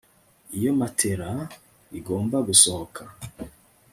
Iyo 0.57 0.71
matelas 0.79 1.51
igomba 1.99 2.37
gusohoka 2.47 3.01